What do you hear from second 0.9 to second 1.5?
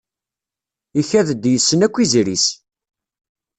Ikad-d